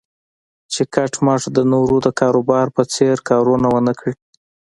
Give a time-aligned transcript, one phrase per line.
[0.73, 4.13] چې کټ مټ د نورو د کاروبار په څېر کارونه و نه کړي.